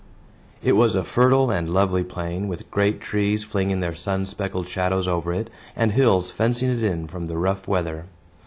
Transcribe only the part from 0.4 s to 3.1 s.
It was a fertile and lovely plain, with great